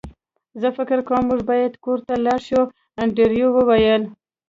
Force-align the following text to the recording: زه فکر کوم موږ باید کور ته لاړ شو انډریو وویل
زه 0.61 0.67
فکر 0.77 0.99
کوم 1.07 1.23
موږ 1.29 1.41
باید 1.49 1.73
کور 1.83 1.99
ته 2.07 2.13
لاړ 2.25 2.39
شو 2.49 2.61
انډریو 3.01 3.47
وویل 3.53 4.01